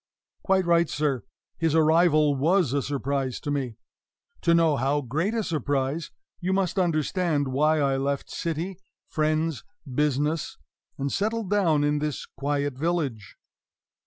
Quite 0.41 0.65
right, 0.65 0.89
sir; 0.89 1.21
his 1.59 1.75
arrival 1.75 2.33
was 2.33 2.73
a 2.73 2.81
surprise 2.81 3.39
to 3.41 3.51
me. 3.51 3.77
To 4.41 4.55
know 4.55 4.75
how 4.75 5.01
great 5.01 5.35
a 5.35 5.43
surprise, 5.43 6.09
you 6.39 6.53
must 6.53 6.79
understand 6.79 7.49
why 7.49 7.79
I 7.79 7.97
left 7.97 8.27
city, 8.31 8.79
friends, 9.11 9.63
business, 9.85 10.57
and 10.97 11.11
settled 11.11 11.51
down 11.51 11.83
in 11.83 11.99
this 11.99 12.25
quiet 12.25 12.79
village. 12.79 13.37